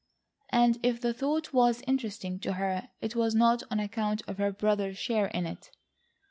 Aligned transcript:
And 0.49 0.79
if 0.81 0.99
the 0.99 1.13
thought 1.13 1.53
was 1.53 1.83
interesting 1.85 2.39
to 2.39 2.53
her, 2.53 2.89
it 3.01 3.15
was 3.15 3.35
not 3.35 3.61
on 3.69 3.79
account 3.79 4.23
of 4.27 4.39
her 4.39 4.51
brother's 4.51 4.97
share 4.97 5.27
in 5.27 5.45
it. 5.45 5.69